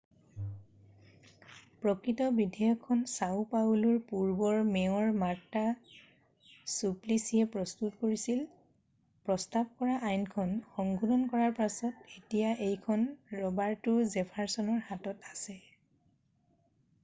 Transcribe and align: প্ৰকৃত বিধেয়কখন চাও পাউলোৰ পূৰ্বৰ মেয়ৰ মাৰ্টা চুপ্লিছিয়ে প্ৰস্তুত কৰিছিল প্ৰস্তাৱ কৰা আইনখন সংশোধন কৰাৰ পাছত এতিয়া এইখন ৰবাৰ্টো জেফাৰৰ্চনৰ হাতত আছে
প্ৰকৃত 1.81 2.29
বিধেয়কখন 2.37 3.03
চাও 3.15 3.43
পাউলোৰ 3.51 3.99
পূৰ্বৰ 4.11 4.55
মেয়ৰ 4.69 5.11
মাৰ্টা 5.25 5.61
চুপ্লিছিয়ে 6.77 7.43
প্ৰস্তুত 7.57 8.01
কৰিছিল 8.05 8.41
প্ৰস্তাৱ 9.29 9.69
কৰা 9.83 9.99
আইনখন 10.13 10.57
সংশোধন 10.79 11.29
কৰাৰ 11.35 11.55
পাছত 11.63 12.19
এতিয়া 12.19 12.49
এইখন 12.71 13.07
ৰবাৰ্টো 13.43 13.97
জেফাৰৰ্চনৰ 14.17 14.83
হাতত 14.91 15.33
আছে 15.35 15.61